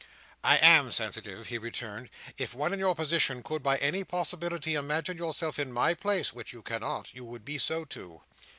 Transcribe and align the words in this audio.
"I 0.43 0.57
am 0.57 0.89
sensitive," 0.89 1.49
he 1.49 1.59
returned. 1.59 2.09
"If 2.35 2.55
one 2.55 2.73
in 2.73 2.79
your 2.79 2.95
position 2.95 3.43
could 3.43 3.61
by 3.61 3.77
any 3.77 4.03
possibility 4.03 4.73
imagine 4.73 5.15
yourself 5.19 5.59
in 5.59 5.71
my 5.71 5.93
place: 5.93 6.33
which 6.33 6.53
you 6.53 6.63
cannot: 6.63 7.13
you 7.13 7.23
would 7.23 7.45
be 7.45 7.59
so 7.59 7.85
too." 7.85 8.19